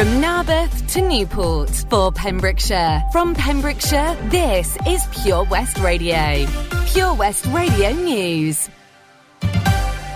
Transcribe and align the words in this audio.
From 0.00 0.18
Narberth 0.18 0.94
to 0.94 1.02
Newport 1.02 1.68
for 1.90 2.10
Pembrokeshire. 2.10 3.02
From 3.12 3.34
Pembrokeshire, 3.34 4.16
this 4.30 4.78
is 4.86 5.04
Pure 5.12 5.44
West 5.50 5.76
Radio. 5.76 6.46
Pure 6.86 7.12
West 7.16 7.44
Radio 7.48 7.92
News. 7.92 8.70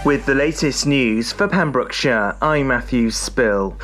With 0.06 0.24
the 0.24 0.34
latest 0.34 0.86
news 0.86 1.32
for 1.32 1.48
Pembrokeshire, 1.48 2.34
I'm 2.40 2.68
Matthew 2.68 3.10
Spill. 3.10 3.76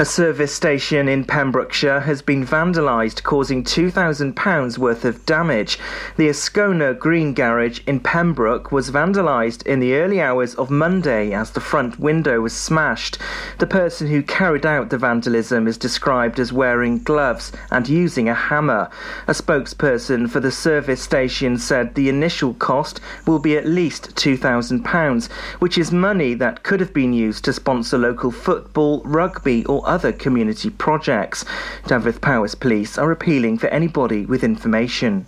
A 0.00 0.04
service 0.04 0.54
station 0.54 1.08
in 1.08 1.24
Pembrokeshire 1.24 1.98
has 1.98 2.22
been 2.22 2.46
vandalised, 2.46 3.24
causing 3.24 3.64
£2,000 3.64 4.78
worth 4.78 5.04
of 5.04 5.26
damage. 5.26 5.76
The 6.16 6.28
Ascona 6.28 6.96
Green 6.96 7.34
Garage 7.34 7.80
in 7.84 7.98
Pembroke 7.98 8.70
was 8.70 8.92
vandalised 8.92 9.66
in 9.66 9.80
the 9.80 9.96
early 9.96 10.20
hours 10.20 10.54
of 10.54 10.70
Monday 10.70 11.32
as 11.32 11.50
the 11.50 11.60
front 11.60 11.98
window 11.98 12.40
was 12.40 12.52
smashed. 12.52 13.18
The 13.58 13.66
person 13.66 14.06
who 14.06 14.22
carried 14.22 14.64
out 14.64 14.90
the 14.90 14.98
vandalism 14.98 15.66
is 15.66 15.76
described 15.76 16.38
as 16.38 16.52
wearing 16.52 17.02
gloves 17.02 17.50
and 17.72 17.88
using 17.88 18.28
a 18.28 18.34
hammer. 18.34 18.88
A 19.26 19.32
spokesperson 19.32 20.30
for 20.30 20.38
the 20.38 20.52
service 20.52 21.02
station 21.02 21.58
said 21.58 21.96
the 21.96 22.08
initial 22.08 22.54
cost 22.54 23.00
will 23.26 23.40
be 23.40 23.56
at 23.56 23.66
least 23.66 24.14
£2,000, 24.14 25.26
which 25.58 25.76
is 25.76 25.90
money 25.90 26.34
that 26.34 26.62
could 26.62 26.78
have 26.78 26.94
been 26.94 27.12
used 27.12 27.44
to 27.46 27.52
sponsor 27.52 27.98
local 27.98 28.30
football, 28.30 29.02
rugby, 29.04 29.64
or 29.64 29.87
other 29.88 30.12
community 30.12 30.70
projects. 30.70 31.44
Dyfed 31.86 32.20
Powys 32.20 32.54
Police 32.54 32.98
are 32.98 33.10
appealing 33.10 33.58
for 33.58 33.68
anybody 33.68 34.26
with 34.26 34.44
information. 34.44 35.26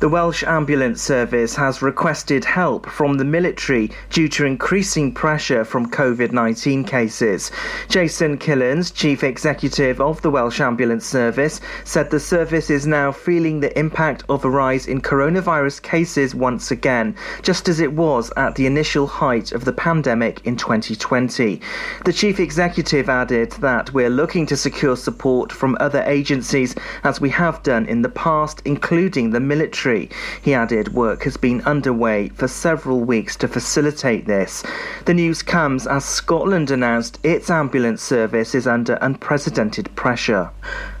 The 0.00 0.08
Welsh 0.08 0.44
Ambulance 0.44 1.02
Service 1.02 1.56
has 1.56 1.82
requested 1.82 2.44
help 2.44 2.88
from 2.88 3.14
the 3.14 3.24
military 3.24 3.90
due 4.10 4.28
to 4.28 4.46
increasing 4.46 5.12
pressure 5.12 5.64
from 5.64 5.90
COVID 5.90 6.30
19 6.30 6.84
cases. 6.84 7.50
Jason 7.88 8.38
Killens, 8.38 8.94
Chief 8.94 9.24
Executive 9.24 10.00
of 10.00 10.22
the 10.22 10.30
Welsh 10.30 10.60
Ambulance 10.60 11.04
Service, 11.04 11.60
said 11.82 12.12
the 12.12 12.20
service 12.20 12.70
is 12.70 12.86
now 12.86 13.10
feeling 13.10 13.58
the 13.58 13.76
impact 13.76 14.22
of 14.28 14.44
a 14.44 14.50
rise 14.50 14.86
in 14.86 15.00
coronavirus 15.00 15.82
cases 15.82 16.32
once 16.32 16.70
again, 16.70 17.16
just 17.42 17.68
as 17.68 17.80
it 17.80 17.92
was 17.92 18.30
at 18.36 18.54
the 18.54 18.66
initial 18.66 19.08
height 19.08 19.50
of 19.50 19.64
the 19.64 19.72
pandemic 19.72 20.46
in 20.46 20.54
2020. 20.54 21.60
The 22.04 22.12
Chief 22.12 22.38
Executive 22.38 23.08
added 23.08 23.50
that 23.54 23.92
we're 23.92 24.10
looking 24.10 24.46
to 24.46 24.56
secure 24.56 24.94
support 24.94 25.50
from 25.50 25.76
other 25.80 26.04
agencies 26.06 26.76
as 27.02 27.20
we 27.20 27.30
have 27.30 27.64
done 27.64 27.84
in 27.86 28.02
the 28.02 28.08
past, 28.08 28.62
including 28.64 29.30
the 29.30 29.40
military 29.40 29.87
country. 29.88 30.10
He 30.42 30.52
added 30.52 30.92
work 30.92 31.22
has 31.22 31.38
been 31.38 31.62
underway 31.62 32.28
for 32.28 32.46
several 32.46 33.00
weeks 33.00 33.36
to 33.36 33.48
facilitate 33.48 34.26
this. 34.26 34.62
The 35.06 35.14
news 35.14 35.42
comes 35.42 35.86
as 35.86 36.04
Scotland 36.04 36.70
announced 36.70 37.18
its 37.22 37.48
ambulance 37.48 38.02
service 38.02 38.54
is 38.54 38.66
under 38.66 38.98
unprecedented 39.00 39.94
pressure. 39.96 40.50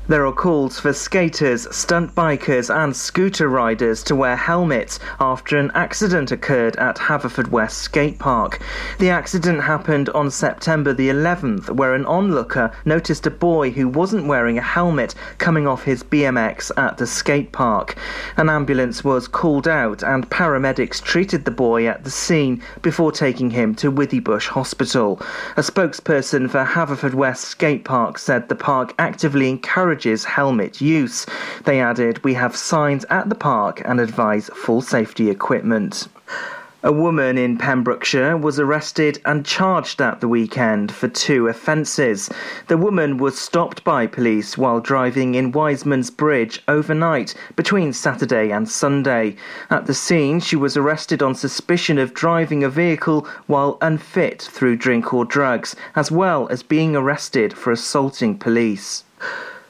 There 0.08 0.24
are 0.24 0.32
calls 0.32 0.80
for 0.80 0.94
skaters, 0.94 1.68
stunt 1.70 2.14
bikers, 2.14 2.74
and 2.74 2.96
scooter 2.96 3.46
riders 3.46 4.02
to 4.04 4.16
wear 4.16 4.36
helmets 4.36 4.98
after 5.20 5.58
an 5.58 5.70
accident 5.74 6.32
occurred 6.32 6.76
at 6.76 6.96
Haverfordwest 6.96 7.72
Skate 7.72 8.18
Park. 8.18 8.58
The 9.00 9.10
accident 9.10 9.60
happened 9.60 10.08
on 10.08 10.30
September 10.30 10.94
the 10.94 11.10
11th, 11.10 11.68
where 11.68 11.92
an 11.92 12.06
onlooker 12.06 12.72
noticed 12.86 13.26
a 13.26 13.30
boy 13.30 13.70
who 13.70 13.86
wasn't 13.86 14.26
wearing 14.26 14.56
a 14.56 14.62
helmet 14.62 15.14
coming 15.36 15.66
off 15.66 15.82
his 15.82 16.02
BMX 16.02 16.70
at 16.78 16.96
the 16.96 17.06
skate 17.06 17.52
park. 17.52 17.98
An 18.38 18.48
ambulance 18.48 19.04
was 19.04 19.28
called 19.28 19.68
out, 19.68 20.02
and 20.02 20.30
paramedics 20.30 21.02
treated 21.02 21.44
the 21.44 21.50
boy 21.50 21.86
at 21.86 22.04
the 22.04 22.10
scene 22.10 22.62
before 22.80 23.12
taking 23.12 23.50
him 23.50 23.74
to 23.74 23.92
Withybush 23.92 24.48
Hospital. 24.48 25.20
A 25.58 25.60
spokesperson 25.60 26.48
for 26.48 26.64
Haverfordwest 26.64 27.44
Skate 27.44 27.84
Park 27.84 28.16
said 28.16 28.48
the 28.48 28.54
park 28.54 28.94
actively 28.98 29.50
encouraged 29.50 29.97
encourages 29.98 30.24
helmet 30.24 30.80
use. 30.80 31.26
They 31.64 31.80
added, 31.80 32.22
We 32.22 32.34
have 32.34 32.54
signs 32.54 33.04
at 33.10 33.28
the 33.28 33.34
park 33.34 33.82
and 33.84 33.98
advise 33.98 34.48
full 34.54 34.80
safety 34.80 35.28
equipment. 35.28 36.06
A 36.84 36.92
woman 36.92 37.36
in 37.36 37.58
Pembrokeshire 37.58 38.36
was 38.36 38.60
arrested 38.60 39.20
and 39.24 39.44
charged 39.44 40.00
at 40.00 40.20
the 40.20 40.28
weekend 40.28 40.92
for 40.92 41.08
two 41.08 41.48
offences. 41.48 42.30
The 42.68 42.76
woman 42.76 43.16
was 43.16 43.36
stopped 43.36 43.82
by 43.82 44.06
police 44.06 44.56
while 44.56 44.78
driving 44.78 45.34
in 45.34 45.50
Wiseman's 45.50 46.10
Bridge 46.10 46.62
overnight 46.68 47.34
between 47.56 47.92
Saturday 47.92 48.52
and 48.52 48.68
Sunday. 48.68 49.34
At 49.68 49.86
the 49.86 49.94
scene, 49.94 50.38
she 50.38 50.54
was 50.54 50.76
arrested 50.76 51.20
on 51.20 51.34
suspicion 51.34 51.98
of 51.98 52.14
driving 52.14 52.62
a 52.62 52.68
vehicle 52.68 53.26
while 53.48 53.78
unfit 53.80 54.42
through 54.42 54.76
drink 54.76 55.12
or 55.12 55.24
drugs, 55.24 55.74
as 55.96 56.12
well 56.12 56.46
as 56.48 56.62
being 56.62 56.94
arrested 56.94 57.52
for 57.52 57.72
assaulting 57.72 58.38
police. 58.38 59.02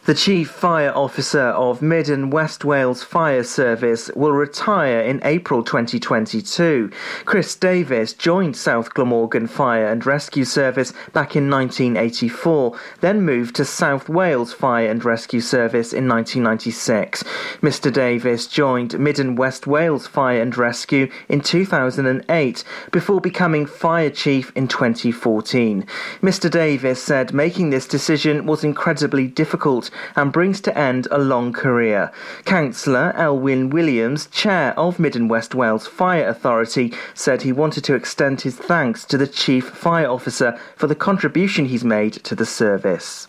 The 0.08 0.14
Chief 0.14 0.48
Fire 0.48 0.90
Officer 0.94 1.48
of 1.48 1.82
Mid 1.82 2.08
and 2.08 2.32
West 2.32 2.64
Wales 2.64 3.02
Fire 3.02 3.42
Service 3.42 4.10
will 4.16 4.32
retire 4.32 5.00
in 5.00 5.20
April 5.22 5.62
2022. 5.62 6.90
Chris 7.26 7.54
Davies 7.54 8.14
joined 8.14 8.56
South 8.56 8.94
Glamorgan 8.94 9.46
Fire 9.46 9.86
and 9.86 10.06
Rescue 10.06 10.46
Service 10.46 10.92
back 11.12 11.36
in 11.36 11.50
1984, 11.50 12.74
then 13.02 13.20
moved 13.20 13.54
to 13.56 13.66
South 13.66 14.08
Wales 14.08 14.50
Fire 14.50 14.88
and 14.88 15.04
Rescue 15.04 15.42
Service 15.42 15.92
in 15.92 16.08
1996. 16.08 17.22
Mr 17.60 17.92
Davies 17.92 18.46
joined 18.46 18.98
Mid 18.98 19.18
and 19.18 19.36
West 19.36 19.66
Wales 19.66 20.06
Fire 20.06 20.40
and 20.40 20.56
Rescue 20.56 21.10
in 21.28 21.42
2008 21.42 22.64
before 22.92 23.20
becoming 23.20 23.66
Fire 23.66 24.08
Chief 24.08 24.52
in 24.56 24.68
2014. 24.68 25.84
Mr 26.22 26.50
Davies 26.50 27.02
said 27.02 27.34
making 27.34 27.68
this 27.68 27.86
decision 27.86 28.46
was 28.46 28.64
incredibly 28.64 29.26
difficult 29.26 29.90
and 30.16 30.32
brings 30.32 30.60
to 30.62 30.76
end 30.76 31.08
a 31.10 31.18
long 31.18 31.52
career. 31.52 32.10
Councillor 32.44 33.12
Elwyn 33.16 33.70
Williams, 33.70 34.26
chair 34.26 34.78
of 34.78 34.98
Mid 34.98 35.16
and 35.16 35.30
West 35.30 35.54
Wales 35.54 35.86
Fire 35.86 36.28
Authority, 36.28 36.92
said 37.14 37.42
he 37.42 37.52
wanted 37.52 37.84
to 37.84 37.94
extend 37.94 38.40
his 38.40 38.56
thanks 38.56 39.04
to 39.04 39.18
the 39.18 39.26
Chief 39.26 39.68
Fire 39.68 40.08
Officer 40.08 40.58
for 40.76 40.86
the 40.86 40.94
contribution 40.94 41.66
he's 41.66 41.84
made 41.84 42.14
to 42.24 42.34
the 42.34 42.46
service. 42.46 43.28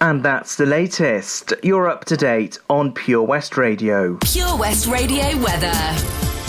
And 0.00 0.24
that's 0.24 0.56
the 0.56 0.66
latest. 0.66 1.52
You're 1.62 1.88
up 1.88 2.04
to 2.06 2.16
date 2.16 2.58
on 2.68 2.92
Pure 2.92 3.22
West 3.22 3.56
Radio. 3.56 4.16
Pure 4.16 4.56
West 4.58 4.88
Radio 4.88 5.36
weather. 5.38 6.41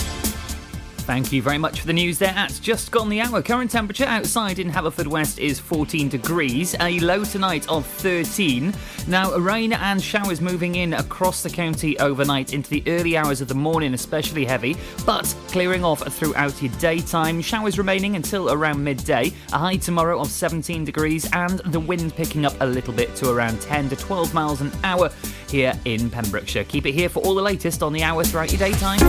Thank 1.04 1.34
you 1.34 1.42
very 1.42 1.58
much 1.58 1.82
for 1.82 1.88
the 1.88 1.94
news 1.94 2.18
there 2.18 2.34
at 2.34 2.58
Just 2.62 2.90
Gone 2.90 3.10
the 3.10 3.20
Hour. 3.20 3.42
Current 3.42 3.70
temperature 3.70 4.06
outside 4.06 4.58
in 4.58 4.72
Haverfordwest 4.72 5.38
is 5.38 5.60
14 5.60 6.08
degrees, 6.08 6.78
a 6.80 6.98
low 7.02 7.26
tonight 7.26 7.68
of 7.68 7.86
13. 7.86 8.74
Now, 9.10 9.36
rain 9.36 9.74
and 9.74 10.02
showers 10.02 10.40
moving 10.40 10.76
in 10.76 10.94
across 10.94 11.44
the 11.44 11.50
county 11.50 12.00
overnight 12.00 12.54
into 12.54 12.70
the 12.70 12.84
early 12.88 13.18
hours 13.18 13.42
of 13.42 13.50
the 13.50 13.54
morning, 13.54 13.94
especially 13.94 14.46
heavy, 14.46 14.78
but 15.06 15.26
clearing 15.50 15.84
off 15.84 16.00
throughout 16.08 16.62
your 16.62 16.72
daytime. 16.80 17.42
Showers 17.42 17.78
remaining 17.78 18.16
until 18.16 18.54
around 18.54 18.82
midday. 18.82 19.34
A 19.52 19.58
high 19.58 19.76
tomorrow 19.76 20.22
of 20.22 20.28
17 20.28 20.86
degrees, 20.86 21.30
and 21.34 21.60
the 21.66 21.82
wind 21.82 22.16
picking 22.16 22.46
up 22.46 22.56
a 22.62 22.66
little 22.66 22.94
bit 22.94 23.14
to 23.18 23.30
around 23.30 23.62
10 23.62 23.90
to 23.90 23.98
12 23.98 24.34
miles 24.34 24.62
an 24.62 24.72
hour 24.86 25.12
here 25.54 25.80
in 25.86 26.10
Pembrokeshire. 26.10 26.64
Keep 26.64 26.88
it 26.88 26.94
here 26.94 27.10
for 27.10 27.22
all 27.24 27.36
the 27.36 27.42
latest 27.42 27.84
on 27.84 27.94
the 27.94 28.02
hour 28.02 28.24
throughout 28.24 28.52
your 28.52 28.60
daytime. 28.60 29.00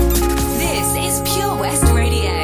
This 0.58 1.22
is 1.24 1.34
Pure 1.34 1.56
West 1.56 1.84
Radio. 1.94 2.43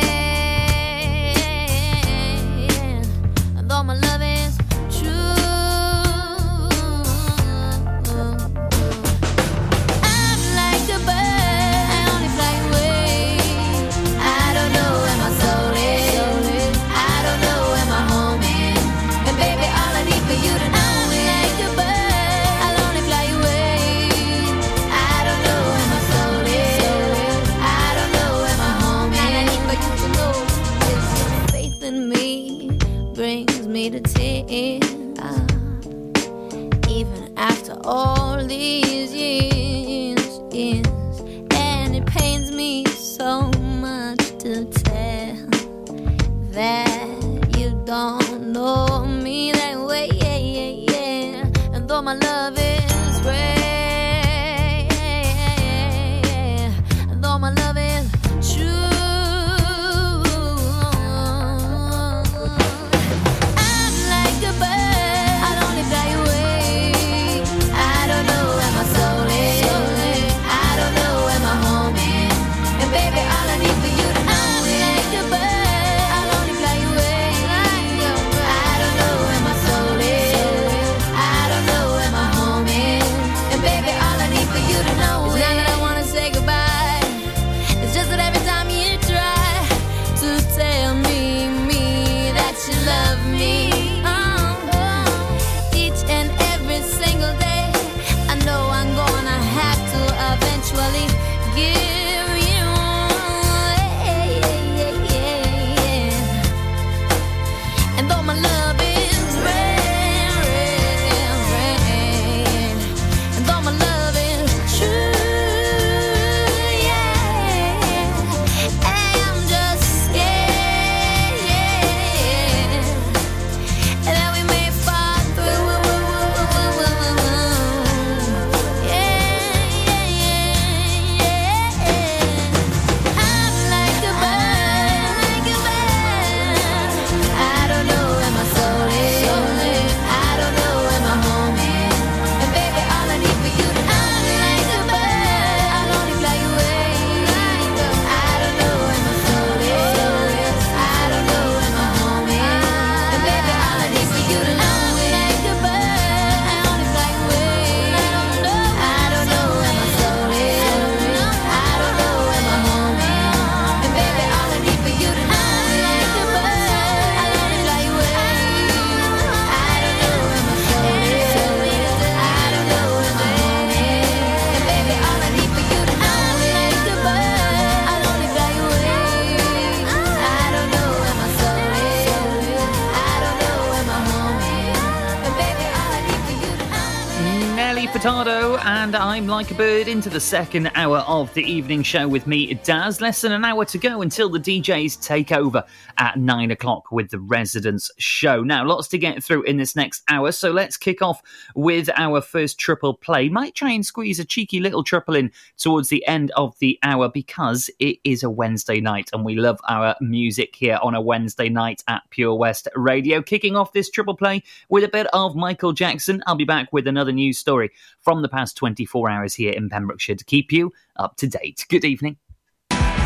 Jakby 189.61 189.70
Bird 189.71 189.87
into 189.87 190.09
the 190.09 190.19
second 190.19 190.69
hour 190.75 190.97
of 191.07 191.33
the 191.33 191.43
evening 191.43 191.81
show 191.81 192.05
with 192.05 192.27
me, 192.27 192.55
Daz. 192.55 192.99
Less 192.99 193.21
than 193.21 193.31
an 193.31 193.45
hour 193.45 193.63
to 193.63 193.77
go 193.77 194.01
until 194.01 194.27
the 194.27 194.37
DJs 194.37 195.01
take 195.01 195.31
over 195.31 195.63
at 195.97 196.17
nine 196.17 196.51
o'clock 196.51 196.91
with 196.91 197.09
the 197.09 197.19
Residents 197.21 197.89
show. 197.97 198.43
Now, 198.43 198.65
lots 198.65 198.89
to 198.89 198.97
get 198.97 199.23
through 199.23 199.43
in 199.43 199.55
this 199.55 199.73
next 199.73 200.03
hour, 200.09 200.33
so 200.33 200.51
let's 200.51 200.75
kick 200.75 201.01
off 201.01 201.21
with 201.55 201.89
our 201.95 202.19
first 202.19 202.59
triple 202.59 202.95
play. 202.95 203.29
Might 203.29 203.55
try 203.55 203.71
and 203.71 203.85
squeeze 203.85 204.19
a 204.19 204.25
cheeky 204.25 204.59
little 204.59 204.83
triple 204.83 205.15
in 205.15 205.31
towards 205.57 205.87
the 205.87 206.05
end 206.05 206.31
of 206.31 206.59
the 206.59 206.77
hour 206.83 207.07
because 207.07 207.69
it 207.79 207.99
is 208.03 208.23
a 208.23 208.29
Wednesday 208.29 208.81
night 208.81 209.09
and 209.13 209.23
we 209.23 209.35
love 209.35 209.61
our 209.69 209.95
music 210.01 210.53
here 210.53 210.79
on 210.83 210.95
a 210.95 211.01
Wednesday 211.01 211.47
night 211.47 211.81
at 211.87 212.01
Pure 212.09 212.35
West 212.35 212.67
Radio. 212.75 213.21
Kicking 213.21 213.55
off 213.55 213.71
this 213.71 213.89
triple 213.89 214.17
play 214.17 214.43
with 214.67 214.83
a 214.83 214.89
bit 214.89 215.07
of 215.13 215.33
Michael 215.33 215.71
Jackson. 215.71 216.21
I'll 216.27 216.35
be 216.35 216.43
back 216.43 216.73
with 216.73 216.87
another 216.87 217.13
news 217.13 217.37
story 217.37 217.71
from 218.01 218.21
the 218.21 218.29
past 218.29 218.57
24 218.57 219.09
hours 219.09 219.33
here 219.33 219.53
in 219.61 219.69
Pembrokeshire 219.69 220.15
to 220.15 220.25
keep 220.25 220.51
you 220.51 220.71
up 220.97 221.15
to 221.17 221.27
date. 221.27 221.65
Good 221.69 221.85
evening. 221.85 222.17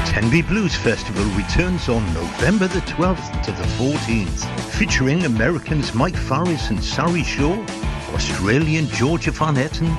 Tenby 0.05 0.43
Blues 0.43 0.75
Festival 0.75 1.25
returns 1.35 1.89
on 1.89 2.01
November 2.13 2.67
the 2.67 2.79
12th 2.81 3.43
to 3.43 3.51
the 3.51 3.63
14th, 3.77 4.45
featuring 4.69 5.25
Americans 5.25 5.93
Mike 5.93 6.15
Farris 6.15 6.69
and 6.69 6.81
Sari 6.81 7.23
Schorr, 7.23 7.65
Australian 8.13 8.87
Georgia 8.87 9.31
Van 9.31 9.55
Etten, 9.55 9.89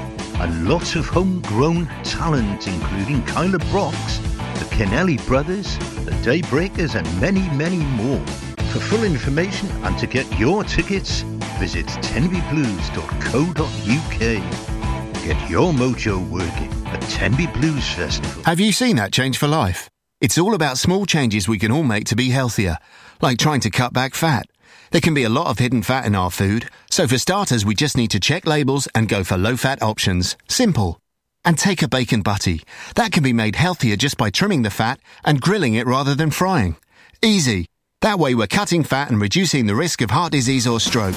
and 0.41 0.69
lots 0.69 0.95
of 0.95 1.07
homegrown 1.07 1.87
talent, 2.03 2.67
including 2.67 3.23
Kyla 3.25 3.59
Brox, 3.71 4.19
the 4.59 4.65
Kennelly 4.71 5.19
Brothers, 5.27 5.77
the 6.07 6.13
Daybreakers, 6.23 6.95
and 6.95 7.21
many, 7.21 7.47
many 7.57 7.79
more. 7.79 8.25
For 8.73 8.81
full 8.81 9.05
information 9.05 9.69
and 9.85 9.99
to 9.99 10.07
get 10.07 10.27
your 10.39 10.65
tickets, 10.65 11.21
visit 11.59 11.87
tenbyblues.co.uk. 11.87 14.76
Get 15.27 15.51
your 15.51 15.73
mojo 15.73 16.25
working 16.31 16.73
at 16.87 17.01
Tenby 17.01 17.49
Blues 17.49 17.93
Festival. 17.95 18.45
Have 18.45 18.61
you 18.61 18.71
seen 18.71 18.95
that 18.95 19.13
change 19.13 19.39
for 19.39 19.49
life? 19.49 19.91
It's 20.21 20.39
all 20.39 20.55
about 20.55 20.79
small 20.79 21.05
changes 21.05 21.49
we 21.49 21.59
can 21.59 21.73
all 21.73 21.83
make 21.83 22.05
to 22.05 22.15
be 22.15 22.29
healthier, 22.29 22.79
like 23.21 23.37
trying 23.37 23.59
to 23.63 23.71
cut 23.71 23.93
back 23.93 24.15
fat. 24.15 24.47
There 24.93 25.01
can 25.01 25.15
be 25.15 25.25
a 25.25 25.29
lot 25.29 25.49
of 25.49 25.59
hidden 25.59 25.83
fat 25.83 26.07
in 26.07 26.15
our 26.15 26.31
food, 26.31 26.71
so 26.93 27.09
for 27.09 27.19
starters, 27.19 27.65
we 27.65 27.75
just 27.75 27.97
need 27.97 28.13
to 28.13 28.21
check 28.21 28.47
labels 28.47 28.87
and 28.95 29.09
go 29.09 29.25
for 29.25 29.37
low 29.37 29.57
fat 29.57 29.83
options. 29.83 30.37
Simple. 30.47 31.01
And 31.45 31.59
take 31.59 31.83
a 31.83 31.89
bacon 31.89 32.23
butty. 32.23 32.63
That 32.95 33.11
can 33.11 33.25
be 33.25 33.33
made 33.33 33.57
healthier 33.57 33.97
just 33.97 34.17
by 34.17 34.31
trimming 34.31 34.63
the 34.63 34.71
fat 34.71 35.01
and 35.25 35.41
grilling 35.41 35.75
it 35.75 35.89
rather 35.89 36.15
than 36.15 36.31
frying. 36.31 36.77
Easy. 37.21 37.67
That 38.01 38.21
way, 38.21 38.37
we're 38.37 38.47
cutting 38.47 38.85
fat 38.85 39.11
and 39.11 39.21
reducing 39.21 39.67
the 39.67 39.75
risk 39.75 40.03
of 40.03 40.11
heart 40.11 40.31
disease 40.31 40.69
or 40.69 40.79
stroke. 40.79 41.17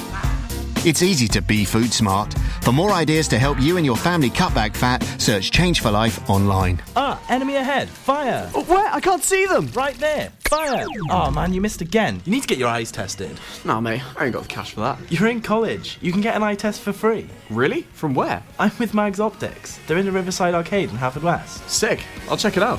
It's 0.82 1.02
easy 1.02 1.28
to 1.28 1.42
be 1.42 1.66
food 1.66 1.92
smart. 1.92 2.32
For 2.62 2.72
more 2.72 2.92
ideas 2.92 3.28
to 3.28 3.38
help 3.38 3.60
you 3.60 3.76
and 3.76 3.84
your 3.84 3.96
family 3.96 4.30
cut 4.30 4.54
back 4.54 4.74
fat, 4.74 5.02
search 5.18 5.50
Change 5.50 5.82
for 5.82 5.90
Life 5.90 6.30
online. 6.30 6.82
Ah, 6.96 7.20
enemy 7.28 7.56
ahead. 7.56 7.86
Fire. 7.86 8.50
Oh, 8.54 8.64
where? 8.64 8.88
I 8.90 8.98
can't 8.98 9.22
see 9.22 9.44
them. 9.44 9.66
Right 9.74 9.94
there. 9.96 10.32
Fire. 10.48 10.86
Oh 11.10 11.30
man, 11.30 11.52
you 11.52 11.60
missed 11.60 11.82
again. 11.82 12.22
You 12.24 12.32
need 12.32 12.40
to 12.40 12.48
get 12.48 12.56
your 12.56 12.68
eyes 12.68 12.90
tested. 12.90 13.38
Nah, 13.62 13.78
mate, 13.82 14.00
I 14.16 14.24
ain't 14.24 14.32
got 14.32 14.44
the 14.44 14.48
cash 14.48 14.72
for 14.72 14.80
that. 14.80 14.98
You're 15.12 15.28
in 15.28 15.42
college. 15.42 15.98
You 16.00 16.12
can 16.12 16.22
get 16.22 16.34
an 16.34 16.42
eye 16.42 16.54
test 16.54 16.80
for 16.80 16.94
free. 16.94 17.28
Really? 17.50 17.82
From 17.92 18.14
where? 18.14 18.42
I'm 18.58 18.72
with 18.78 18.94
Mags 18.94 19.20
Optics. 19.20 19.78
They're 19.86 19.98
in 19.98 20.06
the 20.06 20.12
Riverside 20.12 20.54
Arcade 20.54 20.88
in 20.88 20.96
Haverfordwest. 20.96 21.68
Sick. 21.68 22.02
I'll 22.30 22.38
check 22.38 22.56
it 22.56 22.62
out. 22.62 22.78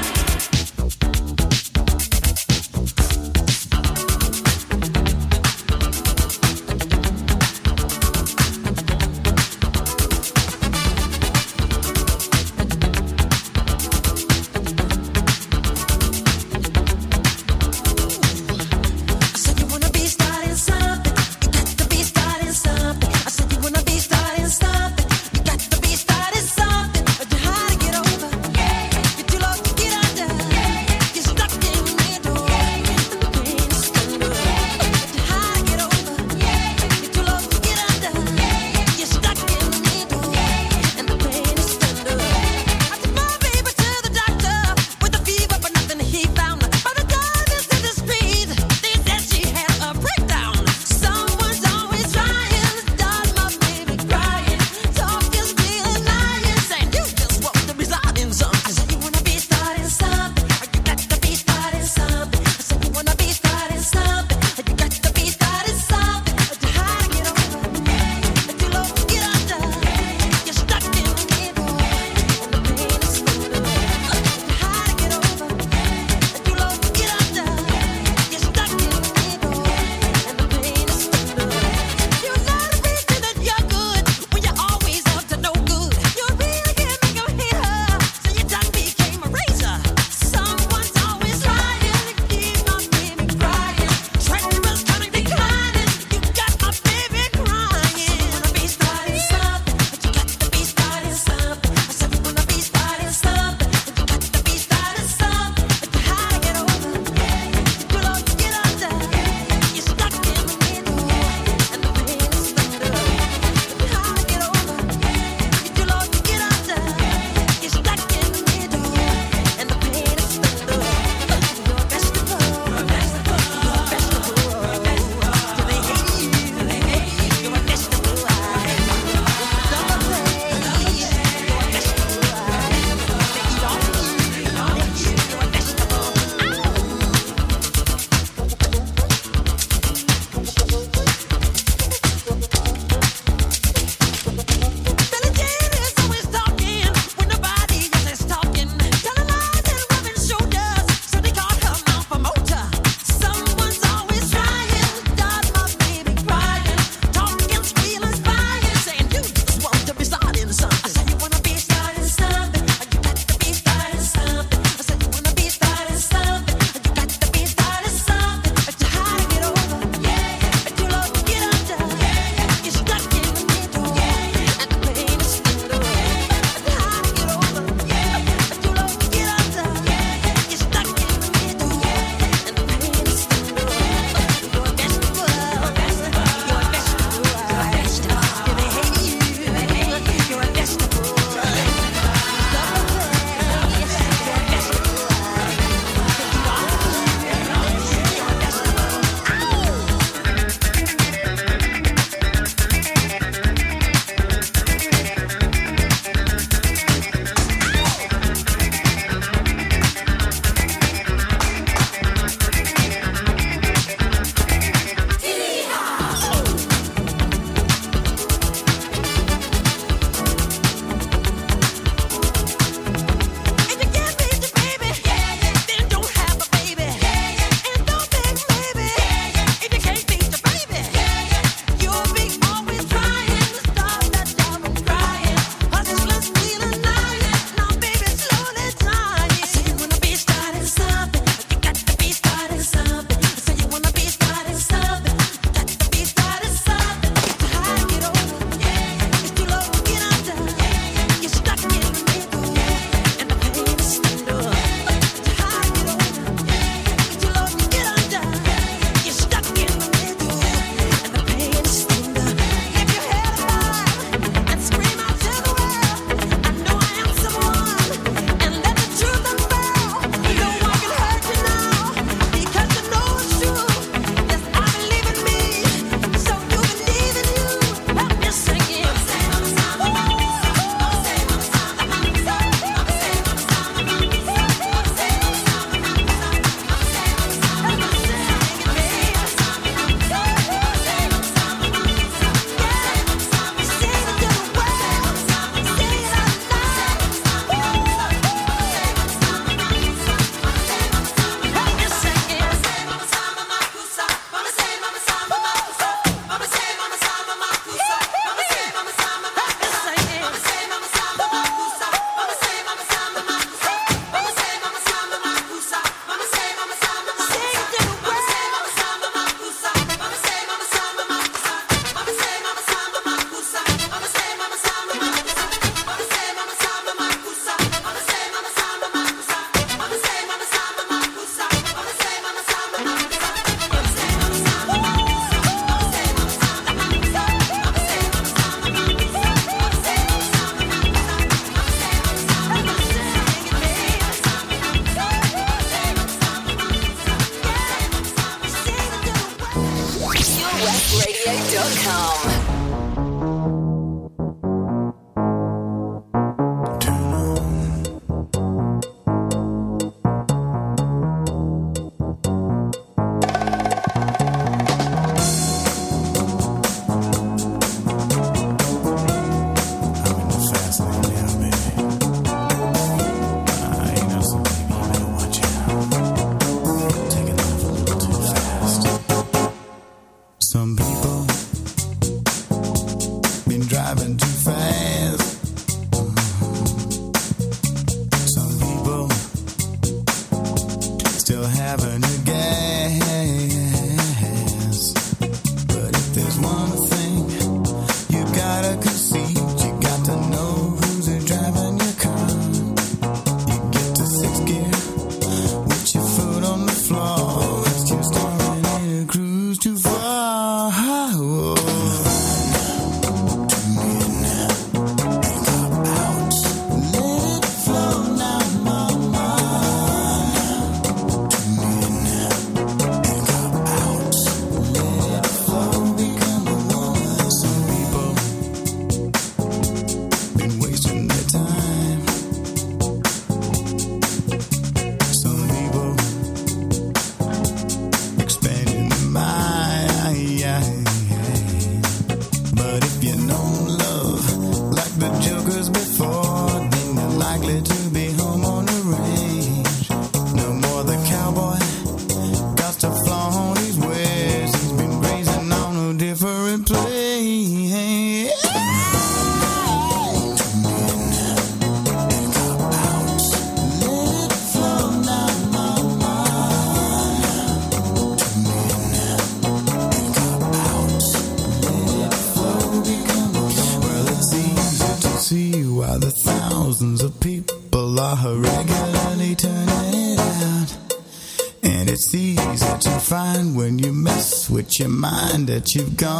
You've 485.75 485.95
gone 485.95 486.10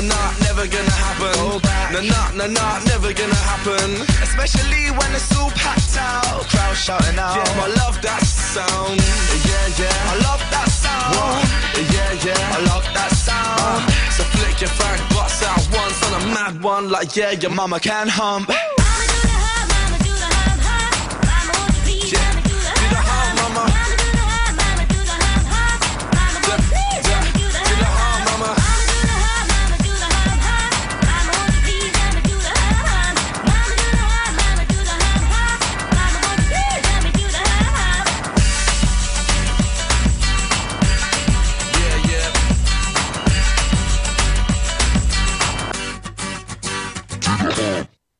nah 0.00 0.06
nah 0.06 0.30
never 0.46 0.66
gonna 0.66 0.90
happen. 0.90 1.60
Nah 1.92 2.00
nah 2.02 2.30
nah 2.34 2.46
nah, 2.46 2.78
never 2.84 3.12
gonna 3.12 3.34
happen. 3.34 3.90
Especially 4.22 4.90
when 4.90 5.10
it's 5.14 5.34
all 5.36 5.50
packed 5.50 5.96
out, 5.98 6.46
crowd 6.48 6.76
shouting 6.76 7.18
out. 7.18 7.36
Yeah, 7.36 7.64
I 7.64 7.68
love 7.82 8.00
that 8.02 8.22
sound. 8.22 9.00
Yeah 9.48 9.66
yeah, 9.80 10.10
I 10.12 10.14
love 10.26 10.42
that 10.54 10.68
sound. 10.70 11.48
Yeah 11.92 12.12
yeah, 12.26 12.56
I 12.56 12.60
love 12.70 12.86
that 12.94 13.10
sound. 13.10 13.58
Uh. 13.60 14.10
So 14.14 14.22
flick 14.34 14.60
your 14.60 14.70
fag 14.70 15.00
butts 15.14 15.42
out 15.42 15.66
once 15.76 16.02
on 16.06 16.22
a 16.22 16.26
mad 16.34 16.62
one, 16.62 16.90
like 16.90 17.16
yeah, 17.16 17.32
your 17.32 17.50
mama 17.50 17.80
can 17.80 18.08
hump. 18.08 18.50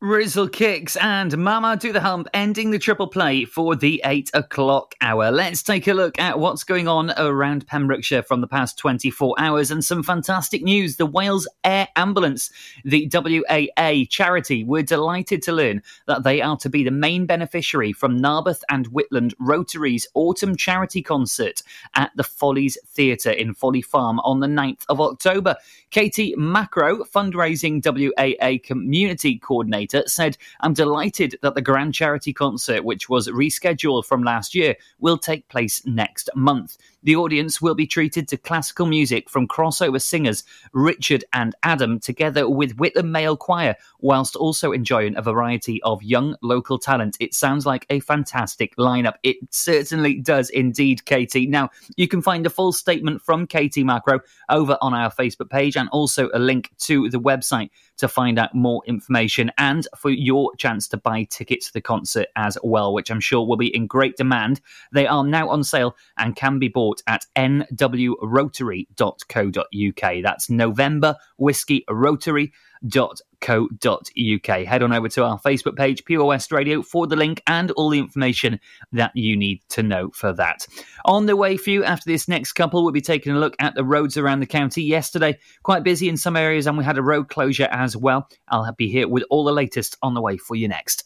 Rizzle 0.09 0.49
kicks 0.49 0.97
and 0.97 1.37
Mama 1.37 1.77
do 1.77 1.93
the 1.93 2.01
hump, 2.01 2.29
ending 2.33 2.71
the 2.71 2.79
triple 2.79 3.09
play 3.09 3.45
for 3.45 3.77
the 3.77 4.01
eight 4.07 4.31
o'clock 4.33 4.95
hour. 5.03 5.31
Let's 5.31 5.63
take 5.63 5.87
a 5.87 5.93
look 5.93 6.19
at 6.19 6.39
what's 6.39 6.65
going 6.65 6.89
on 6.89 7.13
around 7.19 7.67
Pembrokeshire 7.67 8.23
from 8.23 8.41
the 8.41 8.47
past 8.47 8.79
24 8.79 9.35
hours 9.39 9.71
and 9.71 9.85
some 9.85 10.03
fantastic 10.03 10.63
news. 10.63 10.97
The 10.97 11.05
Wales 11.05 11.47
Air 11.63 11.89
Ambulance, 11.97 12.51
the 12.85 13.11
WAA 13.13 14.07
charity, 14.09 14.65
were 14.65 14.81
delighted 14.81 15.43
to 15.43 15.53
learn 15.53 15.83
that 16.07 16.23
they 16.23 16.41
are 16.41 16.57
to 16.57 16.71
be 16.71 16.83
the 16.83 16.91
main 16.91 17.27
beneficiary 17.27 17.93
from 17.93 18.19
Narberth 18.19 18.63
and 18.71 18.89
Whitland 18.91 19.35
Rotary's 19.39 20.07
autumn 20.15 20.57
charity 20.57 21.03
concert 21.03 21.63
at 21.97 22.13
the 22.17 22.25
Follies 22.25 22.79
Theatre 22.87 23.33
in 23.33 23.53
Folly 23.53 23.83
Farm 23.83 24.21
on 24.21 24.41
the 24.41 24.47
9th 24.47 24.87
of 24.89 25.03
October. 25.03 25.55
Katie 25.91 26.35
Macro, 26.37 27.05
fundraising 27.05 27.83
WAA 27.85 28.59
community 28.63 29.39
coordinator, 29.39 29.98
said, 30.07 30.37
I'm 30.61 30.75
delighted 30.75 31.39
that 31.43 31.55
the 31.55 31.63
Grand 31.63 31.95
Charity 31.95 32.33
Concert, 32.33 32.85
which 32.85 33.09
was 33.09 33.29
rescheduled 33.29 34.05
from 34.05 34.23
last 34.23 34.55
year, 34.55 34.77
will 34.99 35.19
take 35.19 35.49
place 35.49 35.85
next 35.87 36.31
month. 36.35 36.77
The 37.05 37.17
audience 37.17 37.63
will 37.63 37.77
be 37.77 37.87
treated 37.87 38.27
to 38.29 38.37
classical 38.37 38.87
music 38.87 39.31
from 39.31 39.47
crossover 39.47 40.03
singers 40.03 40.43
Richard 40.73 41.25
and 41.33 41.55
Adam, 41.63 42.01
together 42.01 42.49
with 42.49 42.77
Whitland 42.77 43.11
Male 43.11 43.37
Choir, 43.37 43.77
whilst 44.01 44.35
also 44.35 44.73
enjoying 44.73 45.17
a 45.17 45.23
variety 45.23 45.81
of 45.83 46.03
young 46.03 46.37
local 46.43 46.79
talent. 46.79 47.17
It 47.21 47.35
sounds 47.35 47.65
like 47.65 47.87
a 47.89 48.01
fantastic 48.01 48.75
lineup. 48.77 49.15
It 49.23 49.37
certainly 49.51 50.15
does 50.15 50.51
indeed, 50.51 51.05
Katie. 51.05 51.47
Now, 51.47 51.71
you 51.97 52.09
can 52.09 52.21
find 52.21 52.47
a 52.47 52.51
full 52.51 52.73
statement 52.73 53.23
from 53.23 53.47
Katie 53.47 53.85
Macro 53.85 54.21
over 54.49 54.77
on 54.81 54.93
our 54.93 55.11
Facebook 55.11 55.51
page 55.51 55.77
and 55.77 55.89
also 55.91 56.31
a 56.35 56.39
link 56.39 56.71
to 56.79 57.09
the 57.11 57.21
website 57.21 57.71
to 57.99 58.09
find 58.09 58.39
out 58.39 58.55
more 58.55 58.83
information 58.87 59.51
and 59.59 59.87
for 59.97 60.11
your 60.11 60.55
chance 60.57 60.89
to 60.89 60.97
buy 60.97 61.25
tickets 61.25 61.67
to 61.67 61.73
the 61.73 61.81
concert 61.81 62.29
as 62.37 62.57
well, 62.63 62.95
which 62.95 63.11
I'm 63.11 63.21
sure 63.21 63.47
will 63.47 63.57
be 63.57 63.75
in 63.75 63.87
great 63.87 64.17
demand. 64.17 64.61
They 64.93 65.07
are 65.07 65.25
now 65.25 65.49
on 65.49 65.65
sale 65.65 65.97
and 66.17 66.37
can 66.37 66.59
be 66.59 66.69
bought 66.69 66.88
at 67.07 67.25
nwrotary.co.uk. 67.37 70.23
That's 70.23 70.51
November 70.51 71.17
Whiskey 71.37 71.85
Rotary. 71.89 72.53
Head 72.83 74.83
on 74.83 74.93
over 74.93 75.09
to 75.09 75.25
our 75.25 75.41
Facebook 75.41 75.77
page, 75.77 76.05
Pure 76.05 76.25
West 76.25 76.53
Radio, 76.53 76.83
for 76.83 77.07
the 77.07 77.17
link 77.17 77.43
and 77.47 77.71
all 77.73 77.91
the 77.91 77.99
information 77.99 78.61
that 78.93 79.13
you 79.15 79.37
need 79.37 79.63
to 79.71 79.83
know 79.83 80.11
for 80.13 80.33
that. 80.33 80.67
On 81.05 81.27
the 81.27 81.37
way 81.37 81.57
for 81.57 81.71
you 81.71 81.85
after 81.85 82.11
this 82.11 82.29
next 82.29 82.53
couple, 82.53 82.85
we'll 82.85 82.93
be 82.93 83.01
taking 83.01 83.33
a 83.33 83.39
look 83.39 83.57
at 83.59 83.75
the 83.75 83.85
roads 83.85 84.17
around 84.17 84.41
the 84.41 84.47
county. 84.47 84.83
Yesterday, 84.83 85.39
quite 85.63 85.83
busy 85.83 86.09
in 86.09 86.17
some 86.17 86.37
areas, 86.37 86.67
and 86.67 86.79
we 86.79 86.85
had 86.85 86.99
a 86.99 87.03
road 87.03 87.29
closure 87.29 87.69
as 87.71 87.97
well. 87.97 88.29
I'll 88.49 88.73
be 88.73 88.89
here 88.89 89.09
with 89.09 89.25
all 89.31 89.45
the 89.45 89.53
latest 89.53 89.97
on 90.03 90.15
the 90.15 90.23
way 90.23 90.37
for 90.37 90.55
you 90.55 90.69
next. 90.69 91.05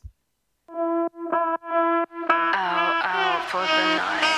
One 3.54 4.31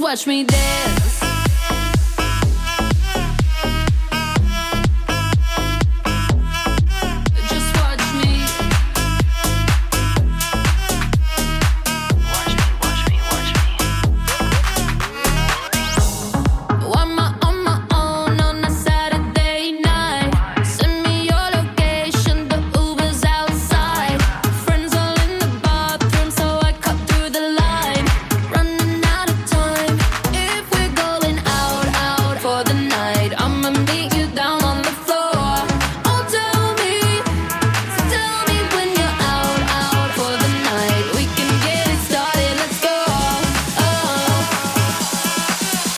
watch 0.00 0.26
me 0.26 0.44
dance. 0.44 0.97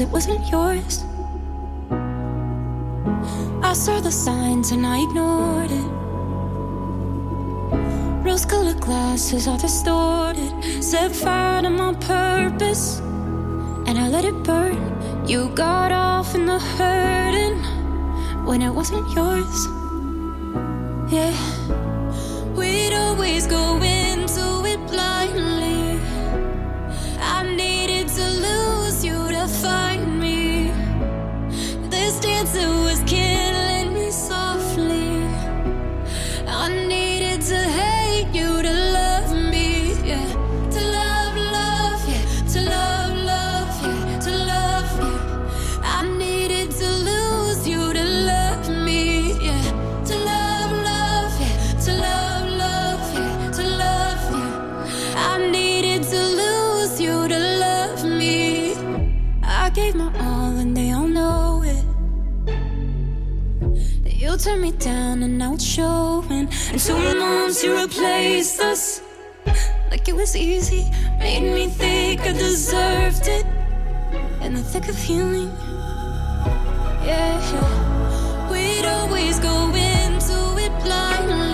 Cause 0.00 0.06
it 0.06 0.12
wasn't 0.12 0.50
yours. 0.50 1.04
I 3.62 3.72
saw 3.74 4.00
the 4.00 4.10
signs 4.10 4.72
and 4.72 4.86
I 4.86 5.02
ignored 5.02 5.70
it. 5.70 5.90
Rose 8.24 8.44
colored 8.46 8.80
glasses 8.80 9.46
are 9.46 9.58
distorted. 9.58 10.52
Set 10.82 11.12
fire 11.12 11.62
to 11.62 11.70
my 11.70 11.94
purpose 11.94 13.00
and 13.86 13.98
I 13.98 14.08
let 14.08 14.24
it 14.24 14.42
burn. 14.44 14.78
You 15.26 15.50
got 15.54 15.92
off 15.92 16.34
in 16.34 16.46
the 16.46 16.58
hurting 16.58 17.58
when 18.46 18.62
it 18.62 18.70
wasn't 18.70 19.06
yours. 19.14 19.66
Yeah, 21.12 21.34
we'd 22.56 22.94
always 22.94 23.46
go 23.46 23.76
into 23.82 24.59
And 66.70 66.78
two 66.78 66.94
months 66.94 67.64
you 67.64 67.76
replaced 67.76 68.60
us. 68.60 69.02
Like 69.90 70.06
it 70.08 70.14
was 70.14 70.36
easy, 70.36 70.88
made 71.18 71.42
me 71.42 71.66
think 71.66 72.20
I 72.20 72.32
deserved 72.32 73.26
it. 73.26 73.44
In 74.40 74.54
the 74.54 74.62
thick 74.62 74.88
of 74.88 74.96
healing, 74.96 75.50
yeah. 77.04 78.48
We'd 78.52 78.86
always 78.86 79.40
go 79.40 79.66
into 79.74 80.38
it 80.64 80.72
blindly. 80.84 81.49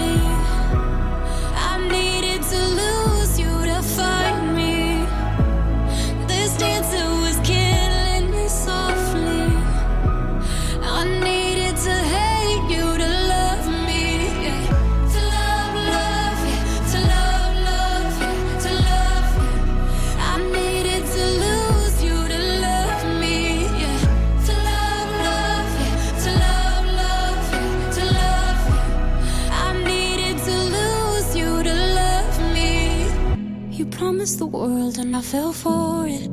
The 34.39 34.45
world 34.45 34.99
and 34.99 35.17
I 35.17 35.23
fell 35.23 35.53
for 35.55 36.07
it. 36.07 36.29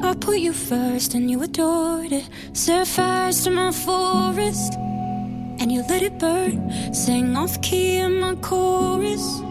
I 0.00 0.14
put 0.14 0.38
you 0.38 0.52
first 0.52 1.14
and 1.14 1.28
you 1.28 1.42
adored 1.42 2.12
it. 2.12 2.28
Set 2.52 2.86
fires 2.86 3.42
to 3.44 3.50
my 3.50 3.72
forest 3.72 4.74
and 4.74 5.72
you 5.72 5.82
let 5.88 6.02
it 6.02 6.20
burn. 6.20 6.70
Sang 6.94 7.36
off 7.36 7.60
key 7.62 7.96
in 7.96 8.20
my 8.20 8.36
chorus. 8.36 9.42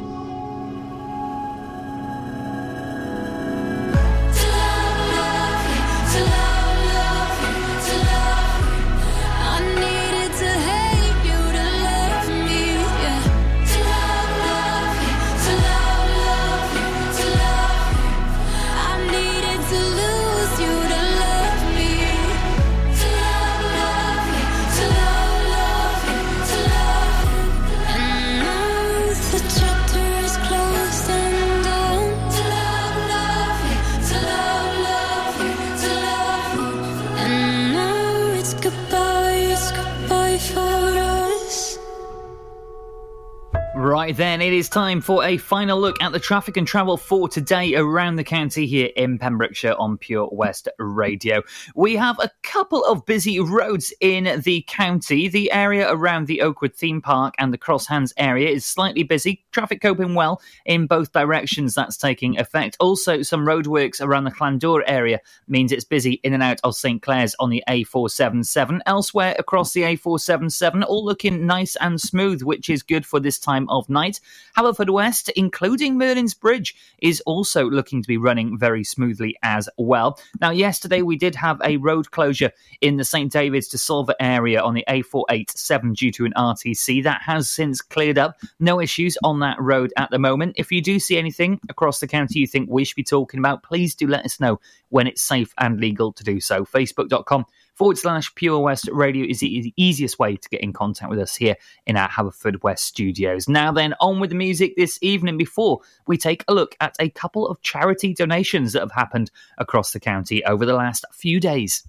Right 44.01 44.17
then, 44.17 44.41
it 44.41 44.51
is 44.51 44.67
time 44.67 44.99
for 44.99 45.23
a 45.23 45.37
final 45.37 45.79
look 45.79 46.01
at 46.01 46.11
the 46.11 46.19
traffic 46.19 46.57
and 46.57 46.65
travel 46.65 46.97
for 46.97 47.29
today 47.29 47.75
around 47.75 48.15
the 48.15 48.23
county 48.23 48.65
here 48.65 48.89
in 48.95 49.19
Pembrokeshire 49.19 49.75
on 49.77 49.99
Pure 49.99 50.29
West 50.31 50.67
Radio. 50.79 51.43
We 51.75 51.97
have 51.97 52.17
a 52.17 52.31
couple 52.41 52.83
of 52.85 53.05
busy 53.05 53.39
roads 53.39 53.93
in 54.01 54.41
the 54.41 54.65
county. 54.67 55.27
The 55.27 55.51
area 55.51 55.87
around 55.87 56.25
the 56.25 56.41
Oakwood 56.41 56.75
theme 56.75 56.99
park 56.99 57.35
and 57.37 57.53
the 57.53 57.59
Crosshands 57.59 58.11
area 58.17 58.49
is 58.49 58.65
slightly 58.65 59.03
busy. 59.03 59.45
Traffic 59.51 59.83
coping 59.83 60.15
well 60.15 60.41
in 60.65 60.87
both 60.87 61.11
directions. 61.11 61.75
That's 61.75 61.95
taking 61.95 62.39
effect. 62.39 62.77
Also, 62.79 63.21
some 63.21 63.45
roadworks 63.45 64.01
around 64.01 64.23
the 64.23 64.31
Llanddowror 64.31 64.81
area 64.87 65.19
means 65.47 65.71
it's 65.71 65.85
busy 65.85 66.13
in 66.23 66.33
and 66.33 66.41
out 66.41 66.59
of 66.63 66.75
St 66.75 67.03
Clears 67.03 67.35
on 67.37 67.51
the 67.51 67.63
A477. 67.69 68.79
Elsewhere 68.87 69.35
across 69.37 69.73
the 69.73 69.83
A477, 69.83 70.85
all 70.87 71.05
looking 71.05 71.45
nice 71.45 71.75
and 71.75 72.01
smooth, 72.01 72.41
which 72.41 72.67
is 72.67 72.81
good 72.81 73.05
for 73.05 73.19
this 73.19 73.37
time 73.37 73.69
of 73.69 73.90
night. 73.91 74.19
Haverfordwest, 74.57 75.29
including 75.35 75.97
Merlin's 75.97 76.33
Bridge, 76.33 76.75
is 76.99 77.21
also 77.25 77.69
looking 77.69 78.01
to 78.01 78.07
be 78.07 78.17
running 78.17 78.57
very 78.57 78.83
smoothly 78.83 79.35
as 79.43 79.69
well. 79.77 80.19
Now, 80.39 80.49
yesterday 80.49 81.01
we 81.01 81.17
did 81.17 81.35
have 81.35 81.61
a 81.63 81.77
road 81.77 82.11
closure 82.11 82.51
in 82.81 82.97
the 82.97 83.03
St 83.03 83.31
David's 83.31 83.67
to 83.69 83.77
Solva 83.77 84.13
area 84.19 84.61
on 84.61 84.73
the 84.73 84.85
A487 84.87 85.95
due 85.95 86.11
to 86.13 86.25
an 86.25 86.33
RTC. 86.35 87.03
That 87.03 87.21
has 87.21 87.49
since 87.49 87.81
cleared 87.81 88.17
up. 88.17 88.37
No 88.59 88.81
issues 88.81 89.17
on 89.23 89.39
that 89.39 89.61
road 89.61 89.93
at 89.97 90.09
the 90.09 90.19
moment. 90.19 90.55
If 90.57 90.71
you 90.71 90.81
do 90.81 90.99
see 90.99 91.17
anything 91.17 91.59
across 91.69 91.99
the 91.99 92.07
county 92.07 92.39
you 92.39 92.47
think 92.47 92.69
we 92.69 92.83
should 92.83 92.95
be 92.95 93.03
talking 93.03 93.39
about, 93.39 93.63
please 93.63 93.95
do 93.95 94.07
let 94.07 94.25
us 94.25 94.39
know 94.39 94.59
when 94.89 95.07
it's 95.07 95.21
safe 95.21 95.53
and 95.57 95.79
legal 95.79 96.11
to 96.13 96.23
do 96.23 96.39
so. 96.39 96.65
Facebook.com 96.65 97.45
forward 97.81 97.97
slash 97.97 98.35
Pure 98.35 98.59
West 98.59 98.87
Radio 98.91 99.25
is 99.27 99.39
the 99.39 99.73
easiest 99.75 100.19
way 100.19 100.35
to 100.35 100.49
get 100.49 100.61
in 100.61 100.71
contact 100.71 101.09
with 101.09 101.17
us 101.17 101.35
here 101.35 101.55
in 101.87 101.97
our 101.97 102.07
Haverfordwest 102.07 102.77
studios. 102.77 103.49
Now, 103.49 103.71
then, 103.71 103.95
on 103.99 104.19
with 104.19 104.29
the 104.29 104.35
music 104.35 104.75
this 104.77 104.99
evening 105.01 105.35
before 105.35 105.79
we 106.05 106.15
take 106.15 106.43
a 106.47 106.53
look 106.53 106.75
at 106.79 106.95
a 106.99 107.09
couple 107.09 107.47
of 107.47 107.59
charity 107.63 108.13
donations 108.13 108.73
that 108.73 108.81
have 108.81 108.91
happened 108.91 109.31
across 109.57 109.93
the 109.93 109.99
county 109.99 110.45
over 110.45 110.63
the 110.63 110.75
last 110.75 111.05
few 111.11 111.39
days. 111.39 111.83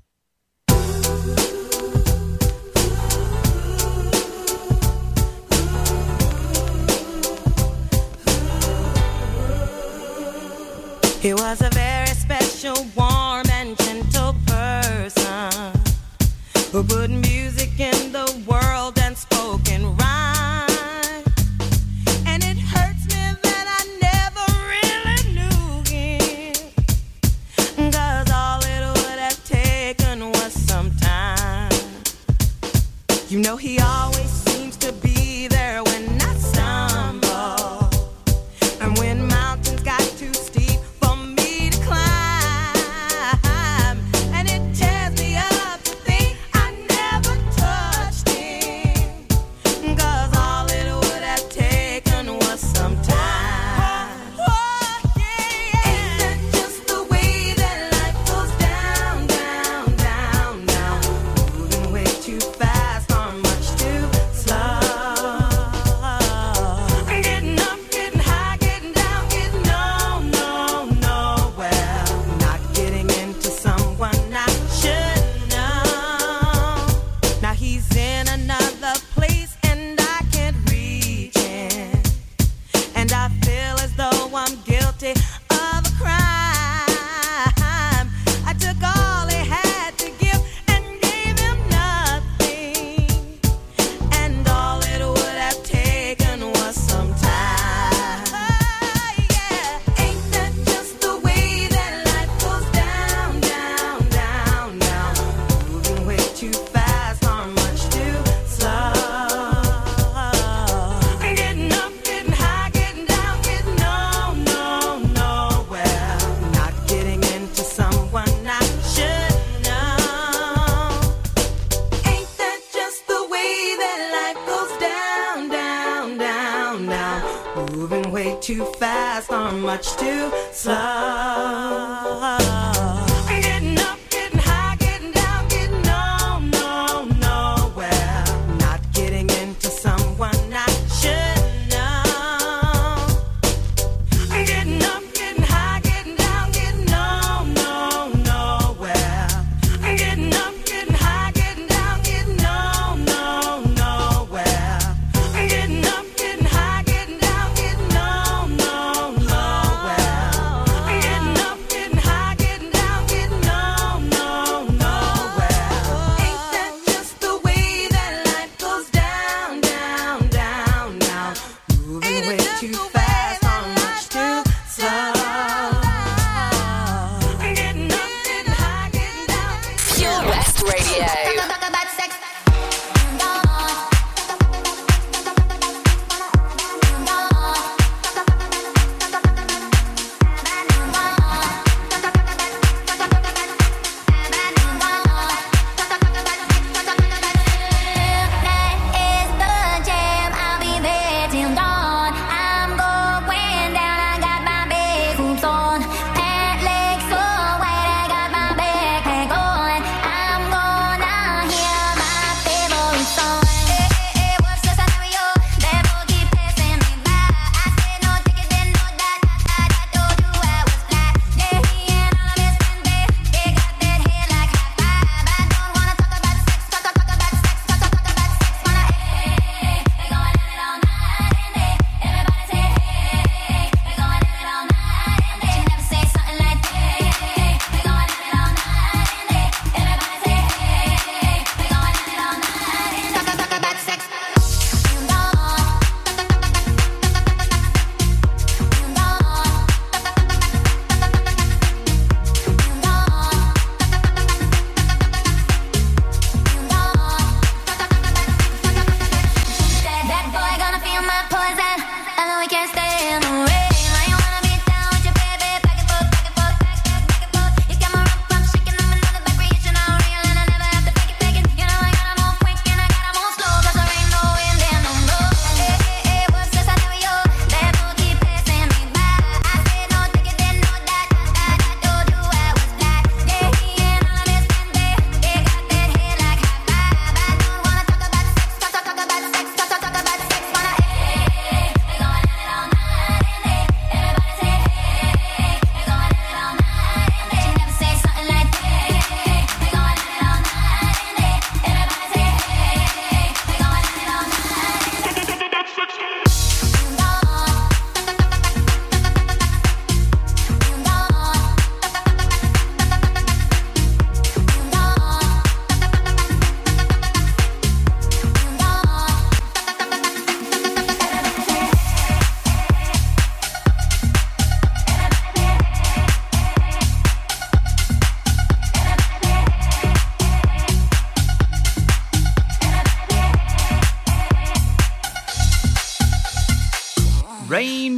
He 11.20 11.34
was 11.34 11.60
a 11.60 11.68
very 11.68 11.91
music 17.20 17.78
in 17.78 18.12
the 18.12 18.26
world 18.46 18.98
and 18.98 19.16
spoke 19.16 19.68
in 19.70 19.82
rhyme. 19.96 21.24
And 22.26 22.42
it 22.42 22.58
hurts 22.58 23.04
me 23.06 23.24
that 23.46 23.66
I 23.78 23.82
never 24.08 24.46
really 24.74 25.22
knew 25.36 25.82
all 28.32 28.60
it 28.60 28.82
would 28.96 29.18
have 29.18 29.44
taken 29.44 30.30
was 30.30 30.52
some 30.52 30.90
time. 30.96 31.70
You 33.28 33.38
know, 33.40 33.56
he 33.56 33.78
always 33.78 34.01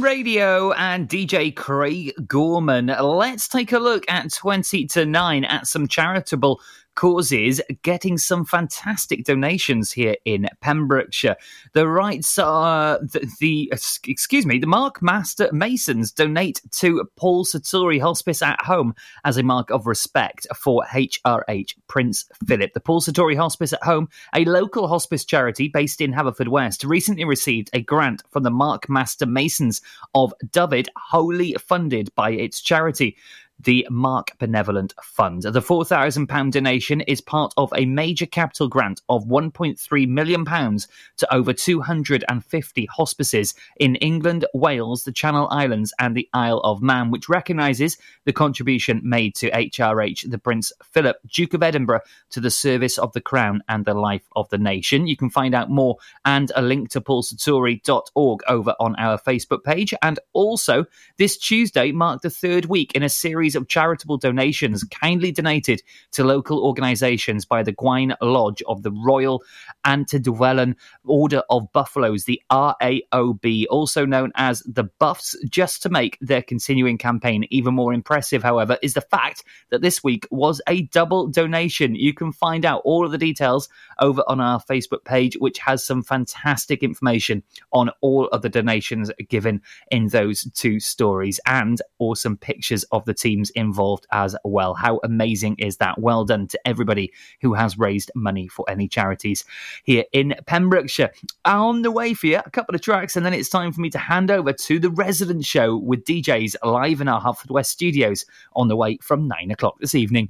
Radio 0.05 0.71
and 0.73 1.09
DJ 1.09 1.55
Craig 1.55 2.13
Gorman. 2.27 2.95
Let's 3.01 3.47
take 3.47 3.71
a 3.71 3.79
look 3.79 4.05
at 4.07 4.31
20 4.31 4.85
to 4.85 5.03
9 5.03 5.45
at 5.45 5.65
some 5.65 5.87
charitable 5.87 6.61
causes 6.95 7.61
getting 7.83 8.17
some 8.17 8.45
fantastic 8.45 9.25
donations 9.25 9.91
here 9.91 10.15
in 10.25 10.47
Pembrokeshire. 10.61 11.35
The 11.73 11.87
rights 11.87 12.39
are 12.39 12.99
the, 12.99 13.29
the 13.39 13.69
excuse 14.07 14.45
me, 14.45 14.59
the 14.59 14.67
Mark 14.67 15.01
Master 15.01 15.49
Masons 15.51 16.11
donate 16.11 16.61
to 16.71 17.03
Paul 17.15 17.45
Sartori 17.45 18.01
Hospice 18.01 18.41
at 18.41 18.61
Home 18.63 18.95
as 19.23 19.37
a 19.37 19.43
mark 19.43 19.69
of 19.69 19.87
respect 19.87 20.47
for 20.55 20.83
HRH 20.85 21.75
Prince 21.87 22.25
Philip. 22.47 22.73
The 22.73 22.79
Paul 22.79 23.01
Sartori 23.01 23.35
Hospice 23.35 23.73
at 23.73 23.83
Home, 23.83 24.09
a 24.33 24.45
local 24.45 24.87
hospice 24.87 25.25
charity 25.25 25.67
based 25.67 26.01
in 26.01 26.13
Haverfordwest, 26.13 26.87
recently 26.87 27.25
received 27.25 27.69
a 27.73 27.81
grant 27.81 28.23
from 28.31 28.43
the 28.43 28.51
Mark 28.51 28.89
Master 28.89 29.25
Masons 29.25 29.81
of 30.13 30.33
Dyfed, 30.51 30.89
wholly 30.95 31.53
funded 31.59 32.13
by 32.15 32.31
its 32.31 32.61
charity 32.61 33.17
the 33.59 33.87
Mark 33.89 34.37
Benevolent 34.37 34.93
Fund. 35.01 35.43
The 35.43 35.61
£4,000 35.61 36.51
donation 36.51 37.01
is 37.01 37.21
part 37.21 37.53
of 37.57 37.71
a 37.75 37.85
major 37.85 38.25
capital 38.25 38.67
grant 38.67 39.01
of 39.09 39.25
£1.3 39.25 40.07
million 40.07 40.45
to 40.45 41.33
over 41.33 41.53
250 41.53 42.85
hospices 42.85 43.53
in 43.77 43.95
England, 43.95 44.45
Wales, 44.53 45.03
the 45.03 45.11
Channel 45.11 45.47
Islands, 45.49 45.93
and 45.99 46.15
the 46.15 46.27
Isle 46.33 46.59
of 46.59 46.81
Man, 46.81 47.11
which 47.11 47.29
recognises 47.29 47.97
the 48.25 48.33
contribution 48.33 49.01
made 49.03 49.35
to 49.35 49.49
HRH, 49.51 50.29
the 50.29 50.37
Prince 50.37 50.71
Philip, 50.83 51.17
Duke 51.27 51.53
of 51.53 51.63
Edinburgh, 51.63 52.01
to 52.31 52.39
the 52.39 52.51
service 52.51 52.97
of 52.97 53.13
the 53.13 53.21
Crown 53.21 53.61
and 53.69 53.85
the 53.85 53.93
life 53.93 54.27
of 54.35 54.49
the 54.49 54.57
nation. 54.57 55.07
You 55.07 55.15
can 55.15 55.29
find 55.29 55.55
out 55.55 55.69
more 55.69 55.97
and 56.25 56.51
a 56.55 56.61
link 56.61 56.89
to 56.89 57.01
paulsartori.org 57.01 58.41
over 58.47 58.75
on 58.79 58.95
our 58.97 59.17
Facebook 59.17 59.63
page. 59.63 59.93
And 60.01 60.19
also, 60.33 60.85
this 61.17 61.37
Tuesday 61.37 61.91
marked 61.91 62.23
the 62.23 62.29
third 62.29 62.65
week 62.65 62.91
in 62.93 63.03
a 63.03 63.09
series 63.09 63.44
series 63.45 63.55
of 63.55 63.67
charitable 63.67 64.17
donations 64.17 64.83
kindly 64.85 65.31
donated 65.31 65.79
to 66.11 66.23
local 66.23 66.65
organisations 66.65 67.45
by 67.45 67.61
the 67.61 67.73
Gwaun 67.73 68.15
Lodge 68.19 68.63
of 68.67 68.81
the 68.81 68.91
Royal 68.91 69.43
Antediluvian 69.85 70.75
Order 71.05 71.43
of 71.51 71.71
Buffaloes, 71.71 72.25
the 72.25 72.41
RAOB, 72.51 73.65
also 73.69 74.03
known 74.03 74.31
as 74.35 74.63
the 74.65 74.85
Buffs, 74.97 75.35
just 75.47 75.83
to 75.83 75.89
make 75.89 76.17
their 76.21 76.41
continuing 76.41 76.97
campaign 76.97 77.45
even 77.51 77.75
more 77.75 77.93
impressive, 77.93 78.41
however, 78.41 78.79
is 78.81 78.95
the 78.95 79.01
fact 79.01 79.43
that 79.69 79.83
this 79.83 80.03
week 80.03 80.27
was 80.31 80.59
a 80.67 80.83
double 80.87 81.27
donation. 81.27 81.93
You 81.93 82.15
can 82.15 82.31
find 82.31 82.65
out 82.65 82.81
all 82.83 83.05
of 83.05 83.11
the 83.11 83.19
details 83.19 83.69
over 83.99 84.23
on 84.27 84.41
our 84.41 84.59
Facebook 84.59 85.05
page, 85.05 85.37
which 85.37 85.59
has 85.59 85.85
some 85.85 86.01
fantastic 86.01 86.81
information 86.81 87.43
on 87.71 87.91
all 88.01 88.27
of 88.29 88.41
the 88.41 88.49
donations 88.49 89.11
given 89.29 89.61
in 89.91 90.07
those 90.07 90.49
two 90.55 90.79
stories 90.79 91.39
and 91.45 91.79
awesome 91.99 92.37
pictures 92.37 92.83
of 92.85 93.05
the 93.05 93.13
teams 93.35 93.49
involved 93.51 94.07
as 94.11 94.35
well. 94.43 94.73
How 94.73 94.99
amazing 95.03 95.55
is 95.59 95.77
that? 95.77 95.99
Well 95.99 96.25
done 96.25 96.47
to 96.47 96.59
everybody 96.65 97.11
who 97.41 97.53
has 97.53 97.77
raised 97.77 98.11
money 98.15 98.47
for 98.47 98.65
any 98.69 98.87
charities 98.87 99.43
here 99.83 100.05
in 100.13 100.35
Pembrokeshire. 100.45 101.11
On 101.43 101.81
the 101.81 101.91
way 101.91 102.13
for 102.13 102.27
you, 102.27 102.37
a 102.37 102.49
couple 102.49 102.75
of 102.75 102.81
tracks, 102.81 103.15
and 103.15 103.25
then 103.25 103.33
it's 103.33 103.49
time 103.49 103.71
for 103.71 103.81
me 103.81 103.89
to 103.89 103.97
hand 103.97 104.31
over 104.31 104.53
to 104.53 104.79
the 104.79 104.89
resident 104.89 105.45
show 105.45 105.77
with 105.77 106.05
DJs 106.05 106.55
live 106.63 107.01
in 107.01 107.07
our 107.07 107.21
Haverfordwest 107.21 107.67
studios 107.67 108.25
on 108.55 108.67
the 108.67 108.75
way 108.75 108.97
from 109.01 109.27
nine 109.27 109.51
o'clock 109.51 109.75
this 109.79 109.95
evening. 109.95 110.29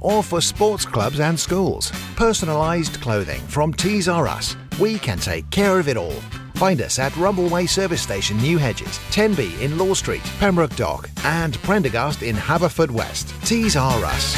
or 0.00 0.22
for 0.22 0.40
sports 0.40 0.84
clubs 0.84 1.20
and 1.20 1.38
schools. 1.38 1.90
Personalised 2.16 3.00
clothing 3.00 3.40
from 3.42 3.72
Tees 3.72 4.08
R 4.08 4.26
Us. 4.28 4.56
We 4.78 4.98
can 4.98 5.18
take 5.18 5.48
care 5.50 5.78
of 5.78 5.88
it 5.88 5.96
all. 5.96 6.20
Find 6.56 6.80
us 6.80 6.98
at 6.98 7.12
Rumbleway 7.12 7.68
Service 7.68 8.00
Station, 8.00 8.38
New 8.38 8.56
Hedges, 8.58 8.98
10B 9.10 9.60
in 9.60 9.76
Law 9.76 9.92
Street, 9.94 10.22
Pembroke 10.38 10.74
Dock, 10.76 11.10
and 11.24 11.54
Prendergast 11.62 12.22
in 12.22 12.34
Haverfordwest. 12.34 13.46
Tees 13.46 13.76
R 13.76 14.04
Us. 14.04 14.36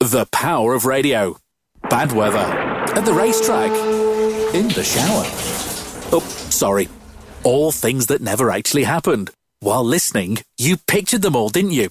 The 0.00 0.26
power 0.32 0.74
of 0.74 0.84
radio. 0.84 1.36
Bad 1.88 2.12
weather. 2.12 2.38
At 2.38 3.04
the 3.04 3.12
racetrack. 3.12 3.70
In 4.54 4.68
the 4.68 4.84
shower. 4.84 5.24
Oh, 6.12 6.20
sorry. 6.50 6.88
All 7.42 7.72
things 7.72 8.06
that 8.06 8.20
never 8.20 8.50
actually 8.50 8.84
happened. 8.84 9.30
While 9.60 9.84
listening, 9.84 10.38
you 10.58 10.76
pictured 10.76 11.22
them 11.22 11.36
all, 11.36 11.48
didn't 11.50 11.72
you? 11.72 11.90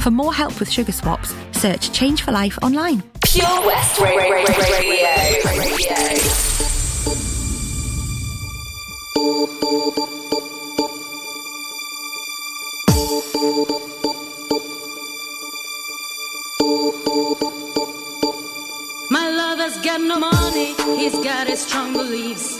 For 0.00 0.10
more 0.10 0.32
help 0.32 0.58
with 0.58 0.70
sugar 0.70 0.92
swaps, 0.92 1.34
search 1.52 1.92
Change 1.92 2.22
for 2.22 2.32
Life 2.32 2.58
online. 2.62 3.02
Pure 3.22 3.66
West 3.66 4.00
Radio. 4.00 4.20
My 19.10 19.28
lover's 19.28 19.76
got 19.84 20.00
no 20.00 20.18
money, 20.18 20.74
he's 20.98 21.18
got 21.18 21.46
his 21.46 21.60
strong 21.60 21.92
beliefs. 21.92 22.59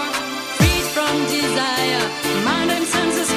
desire, 1.29 2.03
mind 2.45 2.71
and 2.71 2.85
senses 2.85 3.29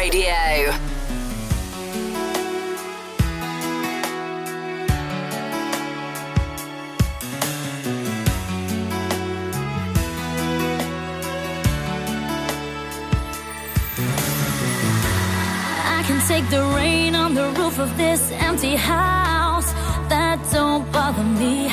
Radio. 0.00 0.32
I 15.84 16.02
can 16.06 16.18
take 16.26 16.48
the 16.48 16.64
rain 16.74 17.14
on 17.14 17.34
the 17.34 17.50
roof 17.58 17.78
of 17.78 17.94
this 17.98 18.30
empty 18.32 18.76
house. 18.76 19.70
That 20.08 20.38
don't 20.50 20.90
bother 20.90 21.22
me. 21.22 21.68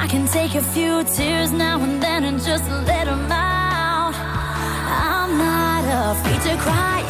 I 0.00 0.08
can 0.10 0.26
take 0.26 0.56
a 0.56 0.62
few 0.74 1.04
tears 1.04 1.52
now 1.52 1.80
and 1.80 2.02
then 2.02 2.24
and 2.24 2.42
just 2.42 2.64
let 2.88 3.04
them 3.04 3.30
out. 3.30 4.14
I'm 5.12 5.38
not 5.38 5.84
afraid 6.16 6.40
to 6.50 6.56
cry 6.64 7.09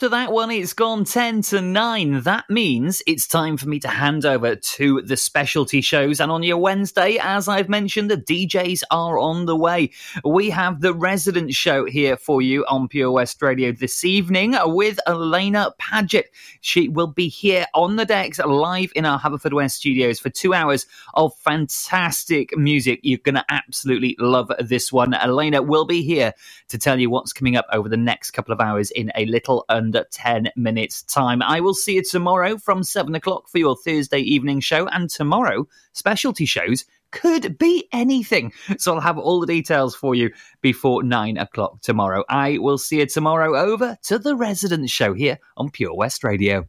after 0.00 0.16
that 0.16 0.32
one, 0.32 0.50
it's 0.50 0.72
gone 0.72 1.04
10 1.04 1.42
to 1.42 1.60
9. 1.60 2.22
That 2.22 2.48
means 2.48 3.02
it's 3.06 3.28
time 3.28 3.58
for 3.58 3.68
me 3.68 3.78
to 3.80 3.88
hand 3.88 4.24
over 4.24 4.56
to 4.56 5.02
the 5.02 5.14
specialty 5.14 5.82
shows. 5.82 6.20
And 6.20 6.32
on 6.32 6.42
your 6.42 6.56
Wednesday, 6.56 7.18
as 7.20 7.48
I've 7.48 7.68
mentioned, 7.68 8.10
the 8.10 8.16
DJs 8.16 8.82
are 8.90 9.18
on 9.18 9.44
the 9.44 9.54
way. 9.54 9.90
We 10.24 10.48
have 10.48 10.80
the 10.80 10.94
resident 10.94 11.52
show 11.52 11.84
here 11.84 12.16
for 12.16 12.40
you 12.40 12.64
on 12.64 12.88
Pure 12.88 13.10
West 13.10 13.42
Radio 13.42 13.72
this 13.72 14.02
evening 14.02 14.56
with 14.58 14.98
Elena 15.06 15.74
Paget. 15.76 16.30
She 16.62 16.88
will 16.88 17.08
be 17.08 17.28
here 17.28 17.66
on 17.74 17.96
the 17.96 18.06
decks 18.06 18.38
live 18.38 18.92
in 18.96 19.04
our 19.04 19.20
Haverfordwest 19.20 19.72
studios 19.72 20.18
for 20.18 20.30
two 20.30 20.54
hours 20.54 20.86
of 21.12 21.36
fantastic 21.40 22.56
music. 22.56 23.00
You're 23.02 23.18
going 23.18 23.34
to 23.34 23.44
absolutely 23.50 24.16
love 24.18 24.50
this 24.60 24.90
one. 24.90 25.12
Elena 25.12 25.60
will 25.60 25.84
be 25.84 26.02
here 26.02 26.32
to 26.68 26.78
tell 26.78 26.98
you 26.98 27.10
what's 27.10 27.34
coming 27.34 27.56
up 27.56 27.66
over 27.70 27.90
the 27.90 27.98
next 27.98 28.30
couple 28.30 28.54
of 28.54 28.62
hours 28.62 28.90
in 28.92 29.12
a 29.14 29.26
little 29.26 29.66
under 29.68 29.89
10 29.92 30.50
minutes' 30.56 31.02
time. 31.02 31.42
I 31.42 31.60
will 31.60 31.74
see 31.74 31.94
you 31.94 32.02
tomorrow 32.02 32.56
from 32.58 32.82
7 32.82 33.14
o'clock 33.14 33.48
for 33.48 33.58
your 33.58 33.76
Thursday 33.76 34.20
evening 34.20 34.60
show. 34.60 34.86
And 34.86 35.10
tomorrow, 35.10 35.66
specialty 35.92 36.46
shows 36.46 36.84
could 37.12 37.58
be 37.58 37.88
anything. 37.92 38.52
So 38.78 38.94
I'll 38.94 39.00
have 39.00 39.18
all 39.18 39.40
the 39.40 39.46
details 39.46 39.94
for 39.94 40.14
you 40.14 40.30
before 40.60 41.02
9 41.02 41.36
o'clock 41.36 41.80
tomorrow. 41.82 42.24
I 42.28 42.58
will 42.58 42.78
see 42.78 42.98
you 42.98 43.06
tomorrow 43.06 43.56
over 43.56 43.98
to 44.04 44.18
the 44.18 44.36
resident 44.36 44.90
show 44.90 45.12
here 45.12 45.38
on 45.56 45.70
Pure 45.70 45.94
West 45.94 46.24
Radio. 46.24 46.68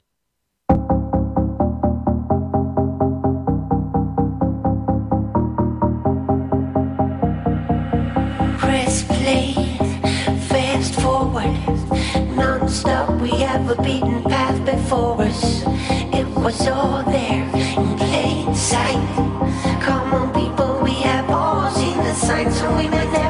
Non-stop. 12.72 13.22
We 13.22 13.30
have 13.41 13.69
a 13.69 13.82
beaten 13.82 14.24
path 14.24 14.63
before 14.65 15.22
us. 15.22 15.63
It 16.13 16.28
was 16.28 16.67
all 16.67 17.03
there 17.03 17.43
in 17.53 17.97
plain 17.97 18.55
sight. 18.55 19.15
Come 19.82 20.13
on, 20.13 20.34
people, 20.34 20.80
we 20.82 20.93
have 21.01 21.30
all 21.30 21.69
seen 21.72 21.97
the 21.97 22.13
signs, 22.13 22.57
so 22.59 22.76
we 22.78 22.88
may 22.88 23.20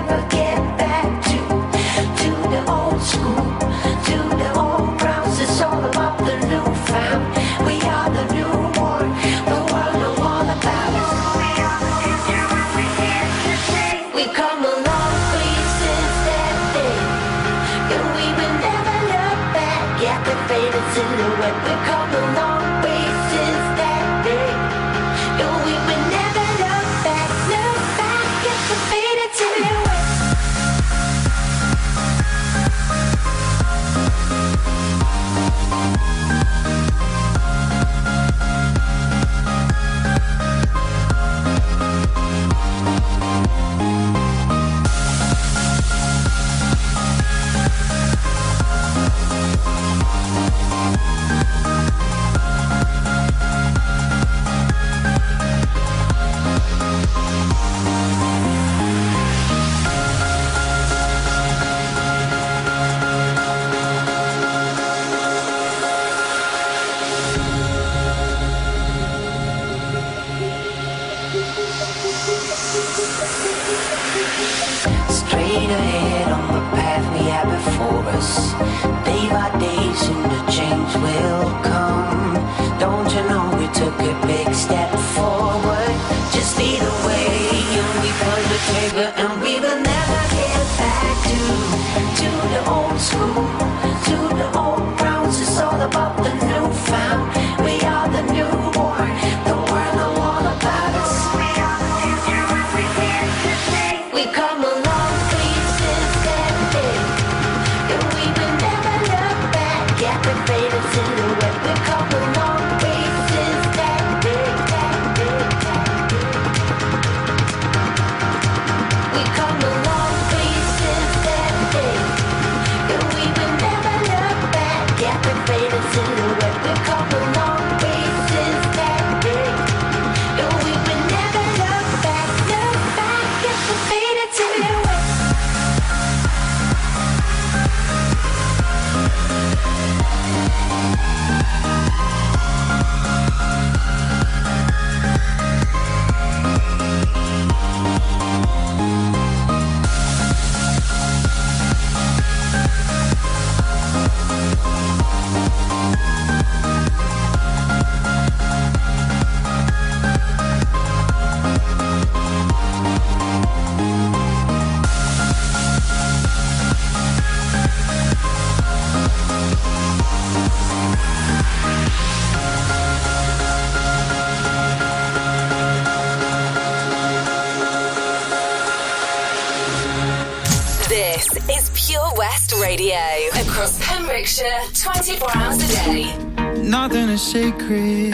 Pembrokeshire, 184.21 184.61
24 184.75 185.29
hours 185.35 185.57
a 185.63 185.67
day. 185.85 186.15
Nothing 186.61 187.09
is 187.09 187.21
sacred, 187.21 188.13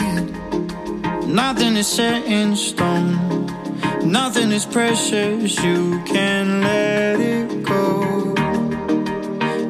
nothing 1.26 1.76
is 1.76 1.86
set 1.86 2.24
in 2.24 2.56
stone, 2.56 3.46
nothing 4.02 4.50
is 4.50 4.64
precious, 4.64 5.62
you 5.62 6.02
can 6.06 6.62
let 6.62 7.20
it 7.20 7.62
go. 7.62 8.34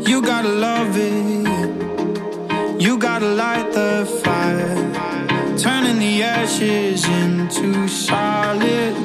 You 0.06 0.22
gotta 0.22 0.48
love 0.48 0.96
it, 0.96 2.80
you 2.80 2.98
gotta 2.98 3.26
light 3.26 3.72
the 3.72 4.06
fire, 4.22 5.56
turning 5.58 5.98
the 5.98 6.22
ashes 6.22 7.04
into 7.04 7.88
solid 7.88 8.97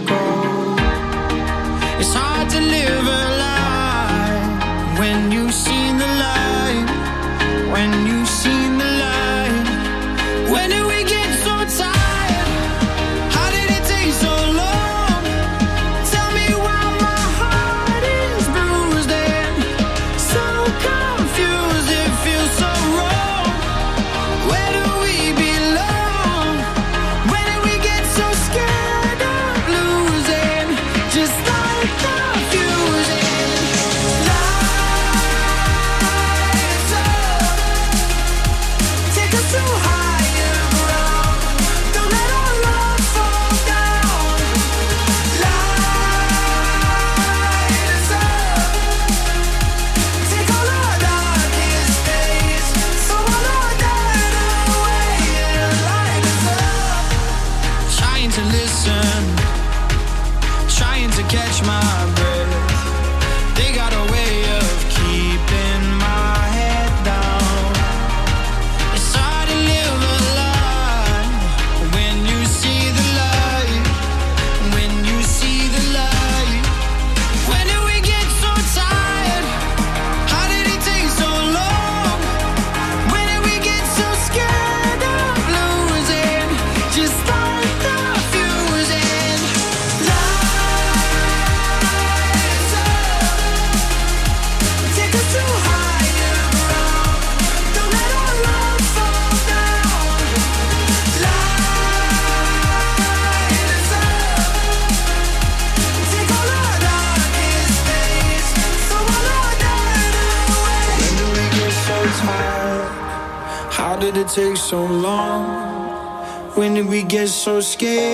so 117.53 117.59
scared? 117.59 118.12